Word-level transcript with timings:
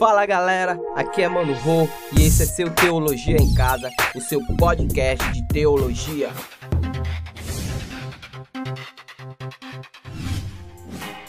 Fala 0.00 0.24
galera, 0.24 0.80
aqui 0.96 1.20
é 1.20 1.28
Mano 1.28 1.52
Rô 1.52 1.86
e 2.16 2.24
esse 2.26 2.44
é 2.44 2.46
seu 2.46 2.70
Teologia 2.70 3.36
em 3.36 3.52
Casa, 3.52 3.90
o 4.16 4.20
seu 4.22 4.40
podcast 4.56 5.30
de 5.30 5.46
teologia. 5.48 6.30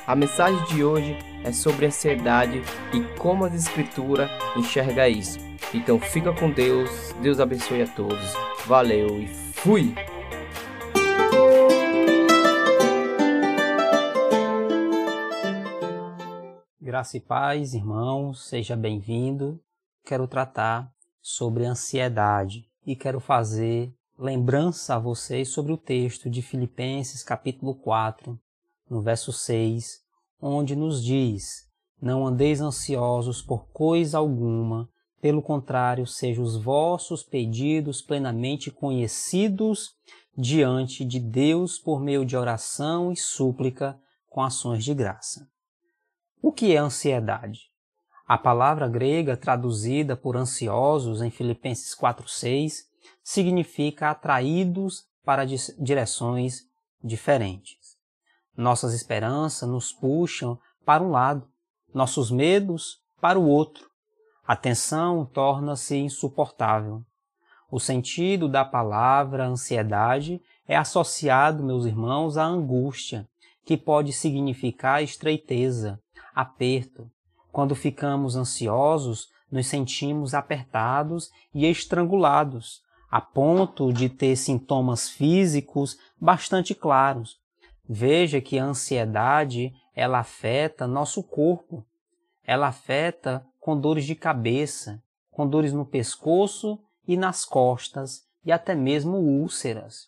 A 0.07 0.15
mensagem 0.15 0.63
de 0.67 0.85
hoje 0.85 1.19
é 1.43 1.51
sobre 1.51 1.87
ansiedade 1.87 2.63
e 2.93 3.01
como 3.17 3.43
a 3.43 3.49
Escritura 3.49 4.29
enxerga 4.55 5.09
isso. 5.09 5.37
Então 5.73 5.99
fica 5.99 6.31
com 6.31 6.49
Deus, 6.49 7.13
Deus 7.21 7.41
abençoe 7.41 7.81
a 7.81 7.87
todos. 7.87 8.33
Valeu 8.65 9.19
e 9.19 9.27
fui! 9.27 9.93
Graça 16.91 17.15
e 17.15 17.21
paz, 17.21 17.73
irmãos, 17.73 18.49
seja 18.49 18.75
bem-vindo. 18.75 19.57
Quero 20.03 20.27
tratar 20.27 20.91
sobre 21.21 21.63
ansiedade 21.63 22.65
e 22.85 22.97
quero 22.97 23.21
fazer 23.21 23.95
lembrança 24.19 24.95
a 24.95 24.99
vocês 24.99 25.47
sobre 25.47 25.71
o 25.71 25.77
texto 25.77 26.29
de 26.29 26.41
Filipenses, 26.41 27.23
capítulo 27.23 27.75
4, 27.75 28.37
no 28.89 29.01
verso 29.01 29.31
6, 29.31 30.01
onde 30.41 30.75
nos 30.75 31.01
diz: 31.01 31.65
Não 32.01 32.27
andeis 32.27 32.59
ansiosos 32.59 33.41
por 33.41 33.69
coisa 33.69 34.17
alguma, 34.17 34.89
pelo 35.21 35.41
contrário, 35.41 36.05
sejam 36.05 36.43
os 36.43 36.57
vossos 36.57 37.23
pedidos 37.23 38.01
plenamente 38.01 38.69
conhecidos 38.69 39.91
diante 40.37 41.05
de 41.05 41.21
Deus 41.21 41.79
por 41.79 42.01
meio 42.01 42.25
de 42.25 42.35
oração 42.35 43.13
e 43.13 43.15
súplica 43.15 43.97
com 44.29 44.41
ações 44.41 44.83
de 44.83 44.93
graça. 44.93 45.49
O 46.43 46.51
que 46.51 46.75
é 46.75 46.79
ansiedade? 46.79 47.69
A 48.27 48.35
palavra 48.35 48.87
grega 48.87 49.37
traduzida 49.37 50.15
por 50.15 50.35
ansiosos 50.35 51.21
em 51.21 51.29
Filipenses 51.29 51.93
4:6 51.93 52.87
significa 53.23 54.09
atraídos 54.09 55.05
para 55.23 55.45
direções 55.45 56.63
diferentes. 57.03 57.95
Nossas 58.57 58.95
esperanças 58.95 59.69
nos 59.69 59.93
puxam 59.93 60.57
para 60.83 61.03
um 61.03 61.11
lado, 61.11 61.47
nossos 61.93 62.31
medos 62.31 62.97
para 63.21 63.39
o 63.39 63.47
outro. 63.47 63.87
A 64.43 64.55
tensão 64.55 65.23
torna-se 65.23 65.95
insuportável. 65.95 67.03
O 67.69 67.79
sentido 67.79 68.49
da 68.49 68.65
palavra 68.65 69.45
ansiedade 69.45 70.41
é 70.67 70.75
associado, 70.75 71.63
meus 71.63 71.85
irmãos, 71.85 72.35
à 72.35 72.45
angústia, 72.45 73.29
que 73.63 73.77
pode 73.77 74.11
significar 74.11 75.03
estreiteza, 75.03 76.00
aperto. 76.33 77.09
Quando 77.51 77.75
ficamos 77.75 78.35
ansiosos, 78.35 79.29
nos 79.51 79.67
sentimos 79.67 80.33
apertados 80.33 81.29
e 81.53 81.65
estrangulados, 81.65 82.81
a 83.09 83.19
ponto 83.19 83.91
de 83.91 84.07
ter 84.07 84.35
sintomas 84.37 85.09
físicos 85.09 85.97
bastante 86.19 86.73
claros. 86.73 87.37
Veja 87.87 88.39
que 88.39 88.57
a 88.57 88.63
ansiedade, 88.63 89.73
ela 89.93 90.19
afeta 90.19 90.87
nosso 90.87 91.21
corpo. 91.21 91.85
Ela 92.45 92.67
afeta 92.67 93.45
com 93.59 93.77
dores 93.77 94.05
de 94.05 94.15
cabeça, 94.15 95.03
com 95.29 95.45
dores 95.47 95.73
no 95.73 95.85
pescoço 95.85 96.79
e 97.05 97.17
nas 97.17 97.43
costas 97.43 98.23
e 98.45 98.51
até 98.51 98.73
mesmo 98.73 99.17
úlceras. 99.17 100.07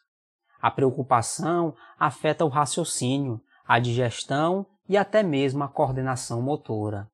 A 0.61 0.71
preocupação 0.71 1.75
afeta 1.99 2.45
o 2.45 2.49
raciocínio, 2.49 3.41
a 3.67 3.79
digestão 3.79 4.65
e 4.87 4.97
até 4.97 5.23
mesmo 5.23 5.63
a 5.63 5.67
coordenação 5.67 6.41
motora. 6.41 7.09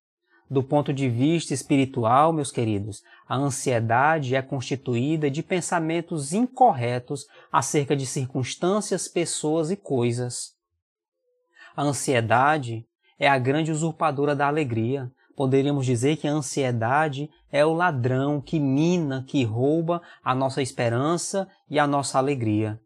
Do 0.50 0.64
ponto 0.64 0.92
de 0.92 1.08
vista 1.08 1.53
espiritual, 1.53 2.34
meus 2.34 2.52
queridos, 2.52 3.03
a 3.28 3.36
ansiedade 3.36 4.36
é 4.36 4.42
constituída 4.42 5.30
de 5.30 5.44
pensamentos 5.44 6.34
incorretos 6.34 7.28
acerca 7.52 7.95
de 7.95 8.08
circunstâncias, 8.08 9.08
pessoas 9.08 9.70
e 9.70 9.76
coisas. 9.76 10.55
A 11.76 11.83
ansiedade 11.83 12.83
é 13.20 13.30
a 13.30 13.38
grande 13.38 13.71
usurpadora 13.71 14.36
da 14.36 14.48
alegria. 14.48 15.11
Poderíamos 15.36 15.86
dizer 15.86 16.17
que 16.17 16.27
a 16.27 16.32
ansiedade 16.32 17.30
é 17.52 17.64
o 17.64 17.73
ladrão 17.73 18.42
que 18.42 18.60
mina, 18.60 19.23
que 19.27 19.44
rouba 19.44 20.02
a 20.23 20.33
nossa 20.33 20.64
esperança 20.64 21.48
e 21.70 21.77
a 21.77 21.86
nossa 21.86 22.17
alegria. 22.17 22.82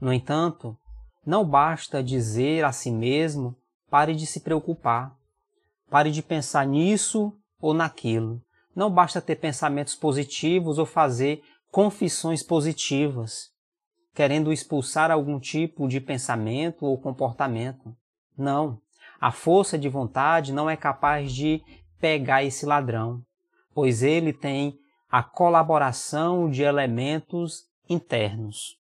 No 0.00 0.12
entanto, 0.12 0.76
não 1.24 1.44
basta 1.44 2.02
dizer 2.02 2.64
a 2.64 2.72
si 2.72 2.90
mesmo 2.90 3.56
Pare 3.90 4.14
de 4.14 4.26
se 4.26 4.40
preocupar. 4.40 5.16
Pare 5.90 6.10
de 6.10 6.22
pensar 6.22 6.66
nisso 6.66 7.32
ou 7.60 7.72
naquilo. 7.72 8.42
Não 8.74 8.90
basta 8.90 9.20
ter 9.20 9.36
pensamentos 9.36 9.94
positivos 9.94 10.78
ou 10.78 10.86
fazer 10.86 11.42
confissões 11.70 12.42
positivas, 12.42 13.50
querendo 14.14 14.52
expulsar 14.52 15.10
algum 15.10 15.38
tipo 15.38 15.88
de 15.88 16.00
pensamento 16.00 16.86
ou 16.86 17.00
comportamento. 17.00 17.96
Não. 18.36 18.80
A 19.20 19.32
força 19.32 19.78
de 19.78 19.88
vontade 19.88 20.52
não 20.52 20.70
é 20.70 20.76
capaz 20.76 21.32
de 21.32 21.62
pegar 22.00 22.44
esse 22.44 22.64
ladrão, 22.64 23.22
pois 23.74 24.02
ele 24.02 24.32
tem 24.32 24.78
a 25.10 25.22
colaboração 25.22 26.48
de 26.48 26.62
elementos 26.62 27.64
internos. 27.88 28.76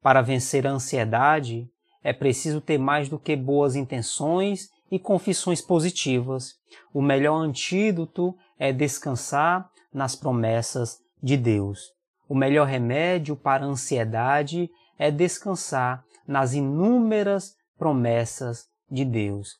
Para 0.00 0.22
vencer 0.22 0.66
a 0.66 0.70
ansiedade, 0.70 1.68
é 2.02 2.12
preciso 2.12 2.60
ter 2.60 2.78
mais 2.78 3.08
do 3.08 3.18
que 3.18 3.36
boas 3.36 3.76
intenções 3.76 4.68
e 4.90 4.98
confissões 4.98 5.60
positivas. 5.60 6.54
O 6.92 7.02
melhor 7.02 7.36
antídoto 7.36 8.34
é 8.58 8.72
descansar 8.72 9.70
nas 9.92 10.16
promessas 10.16 10.98
de 11.22 11.36
Deus. 11.36 11.92
O 12.28 12.34
melhor 12.34 12.66
remédio 12.66 13.36
para 13.36 13.64
a 13.64 13.68
ansiedade 13.68 14.70
é 14.98 15.10
descansar 15.10 16.04
nas 16.26 16.54
inúmeras 16.54 17.54
promessas 17.78 18.66
de 18.90 19.04
Deus. 19.04 19.58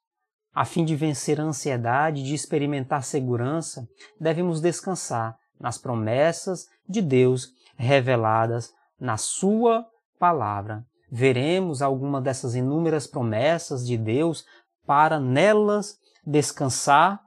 A 0.53 0.65
fim 0.65 0.85
de 0.85 0.97
vencer 0.97 1.41
a 1.41 1.45
ansiedade, 1.45 2.25
de 2.25 2.35
experimentar 2.35 3.05
segurança, 3.05 3.87
devemos 4.19 4.61
descansar 4.61 5.37
nas 5.59 5.79
promessas 5.79 6.67
de 6.89 7.01
Deus 7.01 7.49
reveladas 7.77 8.73
na 8.99 9.17
Sua 9.17 9.87
palavra 10.19 10.85
veremos 11.11 11.83
alguma 11.83 12.21
dessas 12.21 12.55
inúmeras 12.55 13.07
promessas 13.07 13.87
de 13.87 13.97
Deus 13.97 14.45
para 14.87 15.19
nelas 15.19 15.99
descansar 16.25 17.21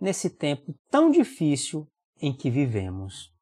nesse 0.00 0.30
tempo 0.30 0.74
tão 0.90 1.10
difícil 1.10 1.86
em 2.20 2.32
que 2.32 2.50
vivemos. 2.50 3.32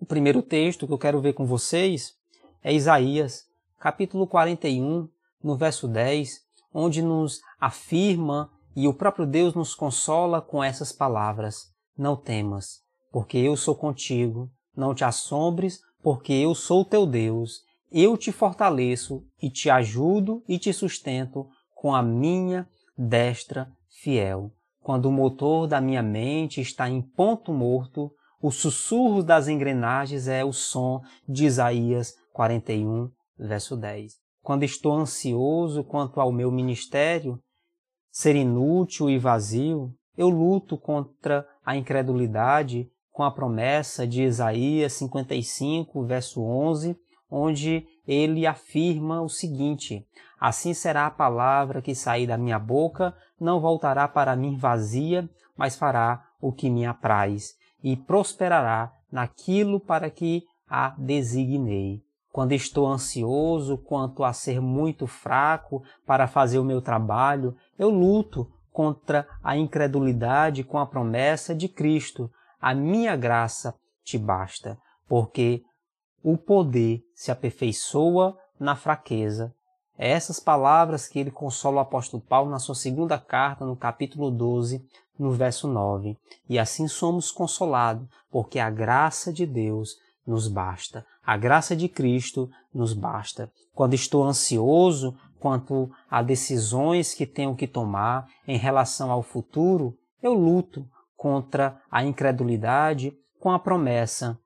O 0.00 0.06
primeiro 0.06 0.42
texto 0.42 0.86
que 0.86 0.92
eu 0.92 0.98
quero 0.98 1.20
ver 1.20 1.34
com 1.34 1.46
vocês 1.46 2.14
é 2.62 2.72
Isaías, 2.72 3.44
capítulo 3.78 4.26
41, 4.26 5.08
no 5.42 5.56
verso 5.56 5.86
10, 5.86 6.40
onde 6.72 7.02
nos 7.02 7.40
afirma 7.60 8.50
e 8.74 8.88
o 8.88 8.94
próprio 8.94 9.26
Deus 9.26 9.54
nos 9.54 9.74
consola 9.74 10.40
com 10.40 10.62
essas 10.62 10.92
palavras: 10.92 11.72
Não 11.96 12.16
temas, 12.16 12.80
porque 13.12 13.38
eu 13.38 13.56
sou 13.56 13.74
contigo, 13.74 14.50
não 14.76 14.94
te 14.94 15.04
assombres, 15.04 15.80
porque 16.02 16.32
eu 16.32 16.54
sou 16.54 16.84
teu 16.84 17.06
Deus, 17.06 17.62
eu 17.90 18.16
te 18.16 18.30
fortaleço 18.30 19.24
e 19.42 19.50
te 19.50 19.68
ajudo 19.68 20.42
e 20.48 20.58
te 20.58 20.72
sustento 20.72 21.48
com 21.74 21.94
a 21.94 22.02
minha 22.02 22.68
destra 22.96 23.70
fiel. 23.88 24.52
Quando 24.80 25.06
o 25.06 25.12
motor 25.12 25.66
da 25.66 25.80
minha 25.80 26.02
mente 26.02 26.60
está 26.60 26.88
em 26.88 27.02
ponto 27.02 27.52
morto, 27.52 28.10
o 28.40 28.50
sussurro 28.50 29.22
das 29.22 29.48
engrenagens 29.48 30.28
é 30.28 30.44
o 30.44 30.52
som 30.52 31.02
de 31.28 31.44
Isaías 31.44 32.14
41, 32.32 33.10
verso 33.38 33.76
10. 33.76 34.12
Quando 34.42 34.62
estou 34.62 34.92
ansioso 34.92 35.84
quanto 35.84 36.20
ao 36.20 36.32
meu 36.32 36.50
ministério 36.50 37.38
ser 38.10 38.34
inútil 38.34 39.10
e 39.10 39.18
vazio, 39.18 39.94
eu 40.16 40.28
luto 40.28 40.78
contra 40.78 41.46
a 41.64 41.76
incredulidade 41.76 42.90
com 43.10 43.22
a 43.22 43.30
promessa 43.30 44.06
de 44.06 44.22
Isaías 44.22 44.94
55, 44.94 46.04
verso 46.04 46.42
11, 46.42 46.96
onde 47.30 47.86
ele 48.06 48.46
afirma 48.46 49.20
o 49.20 49.28
seguinte: 49.28 50.06
Assim 50.40 50.72
será 50.72 51.06
a 51.06 51.10
palavra 51.10 51.82
que 51.82 51.94
sair 51.94 52.26
da 52.26 52.38
minha 52.38 52.58
boca, 52.58 53.14
não 53.38 53.60
voltará 53.60 54.08
para 54.08 54.34
mim 54.34 54.56
vazia, 54.56 55.28
mas 55.56 55.76
fará 55.76 56.24
o 56.40 56.50
que 56.50 56.70
me 56.70 56.86
apraz, 56.86 57.54
e 57.82 57.94
prosperará 57.96 58.90
naquilo 59.12 59.78
para 59.78 60.08
que 60.08 60.44
a 60.68 60.94
designei. 60.96 62.02
Quando 62.32 62.52
estou 62.52 62.86
ansioso 62.86 63.76
quanto 63.76 64.24
a 64.24 64.32
ser 64.32 64.60
muito 64.60 65.06
fraco 65.06 65.82
para 66.06 66.28
fazer 66.28 66.58
o 66.58 66.64
meu 66.64 66.80
trabalho, 66.80 67.56
eu 67.78 67.90
luto 67.90 68.48
contra 68.72 69.26
a 69.42 69.56
incredulidade 69.56 70.62
com 70.62 70.78
a 70.78 70.86
promessa 70.86 71.54
de 71.54 71.68
Cristo. 71.68 72.30
A 72.60 72.72
minha 72.72 73.16
graça 73.16 73.74
te 74.04 74.16
basta, 74.16 74.78
porque 75.08 75.64
o 76.22 76.36
poder 76.36 77.02
se 77.14 77.30
aperfeiçoa 77.30 78.36
na 78.58 78.76
fraqueza. 78.76 79.54
É 79.96 80.10
essas 80.10 80.40
palavras 80.40 81.06
que 81.06 81.18
ele 81.18 81.30
consola 81.30 81.76
o 81.76 81.80
apóstolo 81.80 82.22
Paulo 82.22 82.50
na 82.50 82.58
sua 82.58 82.74
segunda 82.74 83.18
carta, 83.18 83.66
no 83.66 83.76
capítulo 83.76 84.30
12, 84.30 84.82
no 85.18 85.30
verso 85.32 85.68
9. 85.68 86.16
E 86.48 86.58
assim 86.58 86.88
somos 86.88 87.30
consolados, 87.30 88.08
porque 88.30 88.58
a 88.58 88.70
graça 88.70 89.32
de 89.32 89.44
Deus 89.44 89.96
nos 90.26 90.48
basta. 90.48 91.04
A 91.24 91.36
graça 91.36 91.76
de 91.76 91.88
Cristo 91.88 92.50
nos 92.72 92.92
basta. 92.92 93.50
Quando 93.74 93.94
estou 93.94 94.24
ansioso 94.24 95.14
quanto 95.38 95.90
a 96.10 96.22
decisões 96.22 97.14
que 97.14 97.26
tenho 97.26 97.54
que 97.54 97.66
tomar 97.66 98.26
em 98.46 98.58
relação 98.58 99.10
ao 99.10 99.22
futuro, 99.22 99.96
eu 100.22 100.34
luto 100.34 100.86
contra 101.16 101.80
a 101.90 102.04
incredulidade 102.04 103.14
com 103.38 103.50
a 103.50 103.58
promessa 103.58 104.38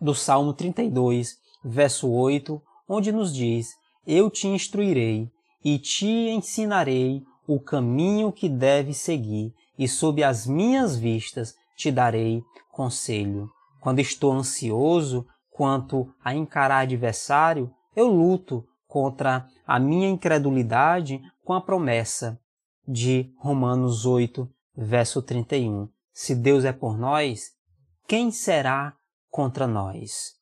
do 0.00 0.14
Salmo 0.14 0.52
32, 0.52 1.38
verso 1.64 2.10
8, 2.10 2.60
onde 2.88 3.12
nos 3.12 3.34
diz: 3.34 3.74
Eu 4.06 4.30
te 4.30 4.46
instruirei 4.46 5.30
e 5.64 5.78
te 5.78 6.06
ensinarei 6.06 7.22
o 7.46 7.60
caminho 7.60 8.32
que 8.32 8.48
deves 8.48 8.98
seguir, 8.98 9.54
e 9.78 9.88
sob 9.88 10.22
as 10.22 10.46
minhas 10.46 10.96
vistas 10.96 11.54
te 11.76 11.90
darei 11.90 12.42
conselho. 12.70 13.50
Quando 13.80 14.00
estou 14.00 14.32
ansioso 14.32 15.26
quanto 15.50 16.08
a 16.24 16.34
encarar 16.34 16.80
adversário, 16.80 17.70
eu 17.94 18.08
luto 18.08 18.66
contra 18.86 19.46
a 19.66 19.78
minha 19.78 20.08
incredulidade 20.08 21.20
com 21.44 21.52
a 21.52 21.60
promessa 21.60 22.38
de 22.86 23.32
Romanos 23.38 24.06
8, 24.06 24.48
verso 24.76 25.22
31. 25.22 25.88
Se 26.12 26.34
Deus 26.34 26.64
é 26.64 26.72
por 26.72 26.98
nós, 26.98 27.52
quem 28.06 28.30
será 28.30 28.94
contra 29.34 29.66
nós? 29.66 30.36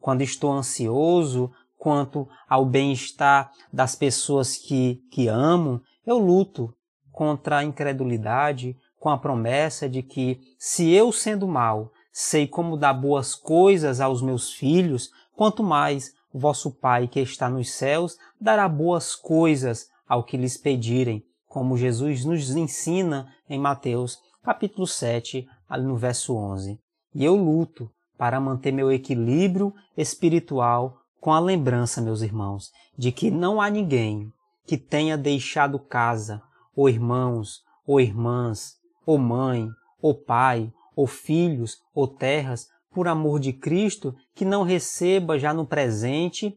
Quando 0.00 0.22
estou 0.22 0.50
ansioso 0.50 1.52
quanto 1.78 2.28
ao 2.48 2.66
bem-estar 2.66 3.52
das 3.72 3.94
pessoas 3.94 4.56
que, 4.56 5.00
que 5.12 5.28
amo, 5.28 5.80
eu 6.04 6.18
luto 6.18 6.74
contra 7.12 7.58
a 7.58 7.64
incredulidade 7.64 8.76
com 8.98 9.10
a 9.10 9.16
promessa 9.16 9.88
de 9.88 10.02
que, 10.02 10.40
se 10.58 10.90
eu 10.90 11.12
sendo 11.12 11.46
mal, 11.46 11.92
sei 12.12 12.48
como 12.48 12.76
dar 12.76 12.94
boas 12.94 13.32
coisas 13.32 14.00
aos 14.00 14.20
meus 14.20 14.52
filhos, 14.52 15.12
quanto 15.36 15.62
mais 15.62 16.12
vosso 16.34 16.72
Pai 16.72 17.06
que 17.06 17.20
está 17.20 17.48
nos 17.48 17.70
céus 17.70 18.18
dará 18.40 18.68
boas 18.68 19.14
coisas 19.14 19.86
ao 20.04 20.24
que 20.24 20.36
lhes 20.36 20.56
pedirem, 20.56 21.24
como 21.46 21.78
Jesus 21.78 22.24
nos 22.24 22.50
ensina 22.50 23.32
em 23.48 23.60
Mateus 23.60 24.18
capítulo 24.42 24.84
7, 24.84 25.46
ali 25.68 25.86
no 25.86 25.94
verso 25.96 26.34
11. 26.34 26.80
E 27.14 27.24
eu 27.24 27.36
luto 27.36 27.88
para 28.22 28.38
manter 28.38 28.70
meu 28.70 28.92
equilíbrio 28.92 29.74
espiritual 29.96 30.96
com 31.20 31.32
a 31.32 31.40
lembrança, 31.40 32.00
meus 32.00 32.22
irmãos, 32.22 32.70
de 32.96 33.10
que 33.10 33.32
não 33.32 33.60
há 33.60 33.68
ninguém 33.68 34.32
que 34.64 34.78
tenha 34.78 35.18
deixado 35.18 35.76
casa, 35.76 36.40
ou 36.72 36.88
irmãos, 36.88 37.64
ou 37.84 38.00
irmãs, 38.00 38.76
ou 39.04 39.18
mãe, 39.18 39.68
ou 40.00 40.14
pai, 40.14 40.72
ou 40.94 41.04
filhos, 41.04 41.78
ou 41.92 42.06
terras, 42.06 42.68
por 42.92 43.08
amor 43.08 43.40
de 43.40 43.52
Cristo, 43.52 44.14
que 44.36 44.44
não 44.44 44.62
receba 44.62 45.36
já 45.36 45.52
no 45.52 45.66
presente 45.66 46.56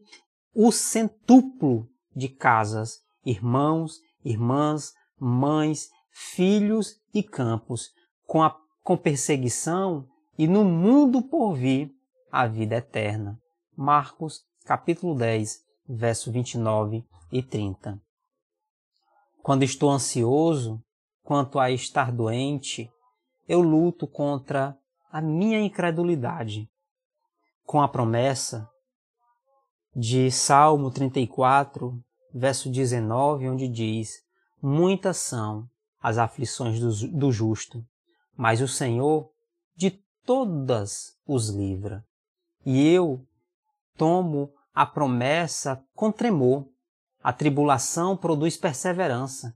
o 0.54 0.70
centuplo 0.70 1.88
de 2.14 2.28
casas, 2.28 3.00
irmãos, 3.24 3.98
irmãs, 4.24 4.92
mães, 5.18 5.88
filhos 6.12 6.94
e 7.12 7.24
campos, 7.24 7.90
com, 8.24 8.40
a, 8.40 8.56
com 8.84 8.96
perseguição 8.96 10.06
e 10.38 10.46
no 10.46 10.64
mundo 10.64 11.22
por 11.22 11.54
vir 11.54 11.90
a 12.30 12.46
vida 12.46 12.76
eterna. 12.76 13.40
Marcos 13.76 14.44
capítulo 14.64 15.14
10, 15.14 15.60
verso 15.88 16.30
29 16.30 17.04
e 17.32 17.42
30. 17.42 18.00
Quando 19.42 19.62
estou 19.62 19.90
ansioso 19.90 20.82
quanto 21.22 21.58
a 21.58 21.70
estar 21.70 22.12
doente, 22.12 22.90
eu 23.48 23.60
luto 23.60 24.06
contra 24.06 24.76
a 25.10 25.20
minha 25.20 25.60
incredulidade, 25.60 26.68
com 27.64 27.80
a 27.80 27.88
promessa 27.88 28.68
de 29.94 30.30
Salmo 30.30 30.90
34, 30.90 31.98
verso 32.34 32.70
19, 32.70 33.48
onde 33.48 33.68
diz: 33.68 34.22
Muitas 34.60 35.16
são 35.18 35.68
as 36.00 36.18
aflições 36.18 36.78
do, 36.78 37.08
do 37.08 37.32
justo, 37.32 37.84
mas 38.36 38.60
o 38.60 38.68
Senhor 38.68 39.30
de 39.74 39.90
todas 40.26 41.16
os 41.26 41.48
livra. 41.48 42.04
E 42.64 42.86
eu 42.88 43.24
tomo 43.96 44.52
a 44.74 44.84
promessa 44.84 45.82
com 45.94 46.10
tremor. 46.12 46.66
A 47.22 47.32
tribulação 47.32 48.16
produz 48.16 48.56
perseverança, 48.56 49.54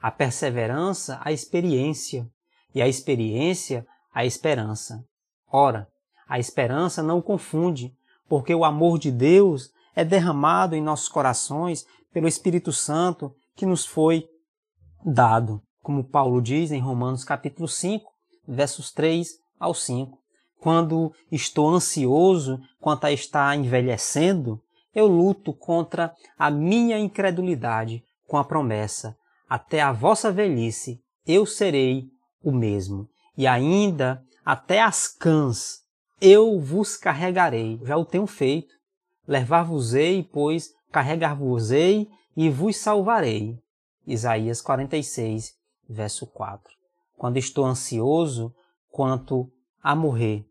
a 0.00 0.10
perseverança, 0.10 1.20
a 1.22 1.30
experiência, 1.32 2.30
e 2.74 2.80
a 2.80 2.88
experiência, 2.88 3.86
a 4.14 4.24
esperança. 4.24 5.04
Ora, 5.46 5.86
a 6.26 6.38
esperança 6.38 7.02
não 7.02 7.20
confunde, 7.20 7.94
porque 8.28 8.54
o 8.54 8.64
amor 8.64 8.98
de 8.98 9.10
Deus 9.10 9.70
é 9.94 10.04
derramado 10.04 10.74
em 10.74 10.82
nossos 10.82 11.08
corações 11.08 11.84
pelo 12.12 12.26
Espírito 12.26 12.72
Santo 12.72 13.34
que 13.54 13.66
nos 13.66 13.84
foi 13.84 14.26
dado, 15.04 15.62
como 15.82 16.04
Paulo 16.04 16.40
diz 16.40 16.72
em 16.72 16.80
Romanos 16.80 17.24
capítulo 17.24 17.68
5, 17.68 18.10
versos 18.48 18.90
3 18.92 19.41
ao 19.62 19.72
5. 19.72 20.18
Quando 20.60 21.12
estou 21.30 21.68
ansioso 21.68 22.60
quanto 22.80 23.04
a 23.04 23.12
estar 23.12 23.56
envelhecendo, 23.56 24.60
eu 24.94 25.06
luto 25.06 25.52
contra 25.52 26.12
a 26.36 26.50
minha 26.50 26.98
incredulidade 26.98 28.04
com 28.26 28.36
a 28.36 28.44
promessa: 28.44 29.16
até 29.48 29.80
a 29.80 29.92
vossa 29.92 30.32
velhice 30.32 31.00
eu 31.24 31.46
serei 31.46 32.08
o 32.42 32.50
mesmo 32.50 33.08
e 33.38 33.46
ainda 33.46 34.22
até 34.44 34.82
as 34.82 35.06
cãs 35.06 35.82
eu 36.20 36.58
vos 36.60 36.96
carregarei. 36.96 37.80
Já 37.84 37.96
o 37.96 38.04
tenho 38.04 38.26
feito. 38.26 38.74
Levar-vos-ei, 39.26 40.22
pois 40.22 40.72
carregar-vos-ei 40.90 42.08
e 42.36 42.50
vos 42.50 42.76
salvarei. 42.76 43.58
Isaías 44.06 44.60
46, 44.60 45.54
verso 45.88 46.26
4. 46.26 46.72
Quando 47.16 47.36
estou 47.36 47.64
ansioso 47.64 48.52
quanto 48.92 49.50
a 49.82 49.96
morrer, 49.96 50.44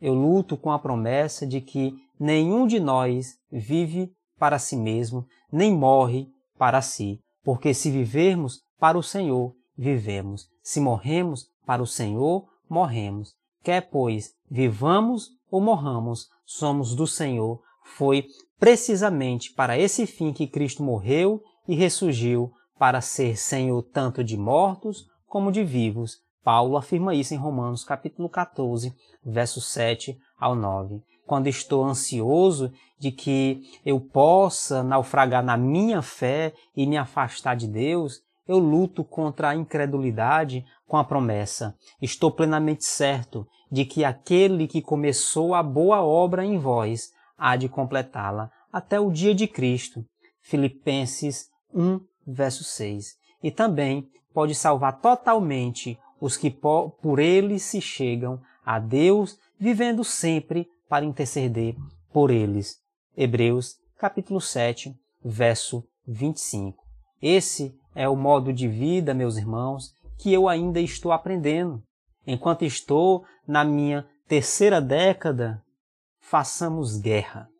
eu 0.00 0.12
luto 0.12 0.56
com 0.56 0.70
a 0.70 0.78
promessa 0.78 1.46
de 1.46 1.62
que 1.62 1.94
nenhum 2.20 2.66
de 2.66 2.78
nós 2.78 3.38
vive 3.50 4.12
para 4.38 4.58
si 4.58 4.76
mesmo, 4.76 5.24
nem 5.50 5.74
morre 5.74 6.28
para 6.58 6.82
si. 6.82 7.20
Porque 7.42 7.72
se 7.72 7.90
vivermos 7.90 8.60
para 8.78 8.98
o 8.98 9.02
Senhor, 9.02 9.54
vivemos. 9.76 10.46
Se 10.62 10.80
morremos 10.80 11.46
para 11.64 11.82
o 11.82 11.86
Senhor, 11.86 12.46
morremos. 12.68 13.32
Quer, 13.62 13.88
pois, 13.88 14.32
vivamos 14.50 15.30
ou 15.50 15.60
morramos, 15.60 16.28
somos 16.44 16.94
do 16.94 17.06
Senhor. 17.06 17.62
Foi 17.96 18.26
precisamente 18.58 19.52
para 19.52 19.78
esse 19.78 20.06
fim 20.06 20.32
que 20.32 20.46
Cristo 20.46 20.82
morreu 20.82 21.40
e 21.66 21.74
ressurgiu, 21.74 22.52
para 22.78 23.00
ser 23.00 23.38
Senhor 23.38 23.82
tanto 23.82 24.24
de 24.24 24.36
mortos 24.36 25.06
como 25.26 25.52
de 25.52 25.64
vivos. 25.64 26.18
Paulo 26.44 26.76
afirma 26.76 27.14
isso 27.14 27.32
em 27.32 27.38
Romanos 27.38 27.84
capítulo 27.84 28.28
14, 28.28 28.94
versos 29.24 29.66
7 29.72 30.16
ao 30.38 30.54
9. 30.54 31.02
Quando 31.26 31.46
estou 31.46 31.82
ansioso 31.82 32.70
de 32.98 33.10
que 33.10 33.62
eu 33.84 33.98
possa 33.98 34.82
naufragar 34.82 35.42
na 35.42 35.56
minha 35.56 36.02
fé 36.02 36.52
e 36.76 36.86
me 36.86 36.98
afastar 36.98 37.56
de 37.56 37.66
Deus, 37.66 38.20
eu 38.46 38.58
luto 38.58 39.02
contra 39.02 39.48
a 39.48 39.54
incredulidade 39.56 40.66
com 40.86 40.98
a 40.98 41.04
promessa. 41.04 41.74
Estou 42.02 42.30
plenamente 42.30 42.84
certo 42.84 43.48
de 43.72 43.86
que 43.86 44.04
aquele 44.04 44.68
que 44.68 44.82
começou 44.82 45.54
a 45.54 45.62
boa 45.62 46.04
obra 46.04 46.44
em 46.44 46.58
vós 46.58 47.10
há 47.38 47.56
de 47.56 47.70
completá-la 47.70 48.50
até 48.70 49.00
o 49.00 49.10
dia 49.10 49.34
de 49.34 49.48
Cristo. 49.48 50.04
Filipenses 50.42 51.48
1, 51.72 52.00
verso 52.26 52.62
6. 52.64 53.14
E 53.42 53.50
também 53.50 54.06
pode 54.34 54.54
salvar 54.54 55.00
totalmente 55.00 55.98
os 56.24 56.38
que 56.38 56.50
por 56.50 57.18
ele 57.18 57.58
se 57.58 57.82
chegam 57.82 58.40
a 58.64 58.78
Deus, 58.78 59.38
vivendo 59.60 60.02
sempre 60.02 60.66
para 60.88 61.04
interceder 61.04 61.76
por 62.14 62.30
eles. 62.30 62.78
Hebreus 63.14 63.74
capítulo 63.98 64.40
7, 64.40 64.98
verso 65.22 65.86
25. 66.08 66.82
Esse 67.20 67.78
é 67.94 68.08
o 68.08 68.16
modo 68.16 68.54
de 68.54 68.66
vida, 68.66 69.12
meus 69.12 69.36
irmãos, 69.36 69.92
que 70.16 70.32
eu 70.32 70.48
ainda 70.48 70.80
estou 70.80 71.12
aprendendo. 71.12 71.82
Enquanto 72.26 72.64
estou 72.64 73.26
na 73.46 73.62
minha 73.62 74.08
terceira 74.26 74.80
década, 74.80 75.62
façamos 76.22 76.96
guerra, 76.96 77.50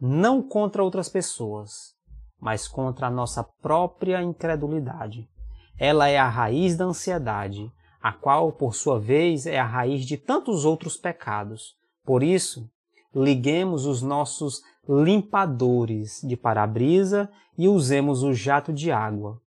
não 0.00 0.40
contra 0.40 0.84
outras 0.84 1.08
pessoas, 1.08 1.96
mas 2.40 2.68
contra 2.68 3.08
a 3.08 3.10
nossa 3.10 3.42
própria 3.60 4.22
incredulidade. 4.22 5.28
Ela 5.76 6.06
é 6.06 6.16
a 6.16 6.28
raiz 6.28 6.76
da 6.76 6.84
ansiedade, 6.84 7.72
a 8.04 8.12
qual, 8.12 8.52
por 8.52 8.74
sua 8.74 9.00
vez, 9.00 9.46
é 9.46 9.58
a 9.58 9.64
raiz 9.64 10.04
de 10.04 10.18
tantos 10.18 10.66
outros 10.66 10.94
pecados. 10.94 11.74
Por 12.04 12.22
isso, 12.22 12.70
liguemos 13.14 13.86
os 13.86 14.02
nossos 14.02 14.60
limpadores 14.86 16.20
de 16.22 16.36
para-brisa 16.36 17.30
e 17.56 17.66
usemos 17.66 18.22
o 18.22 18.34
jato 18.34 18.74
de 18.74 18.92
água. 18.92 19.40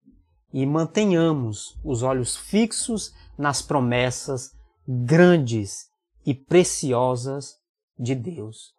E 0.53 0.65
mantenhamos 0.65 1.77
os 1.85 2.05
olhos 2.05 2.37
fixos 2.37 3.13
nas 3.37 3.61
promessas 3.61 4.53
grandes 4.87 5.89
e 6.25 6.33
preciosas 6.33 7.57
de 7.99 8.15
Deus. 8.15 8.73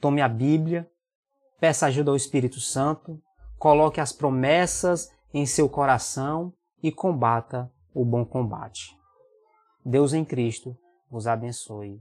Tome 0.00 0.22
a 0.22 0.28
Bíblia, 0.28 0.88
peça 1.58 1.86
ajuda 1.86 2.12
ao 2.12 2.16
Espírito 2.16 2.60
Santo, 2.60 3.20
coloque 3.58 4.00
as 4.00 4.12
promessas 4.12 5.10
em 5.34 5.44
seu 5.44 5.68
coração 5.68 6.52
e 6.80 6.92
combata 6.92 7.68
o 7.92 8.04
bom 8.04 8.24
combate. 8.24 8.96
Deus 9.84 10.12
em 10.12 10.24
Cristo 10.24 10.76
vos 11.10 11.26
abençoe. 11.26 12.00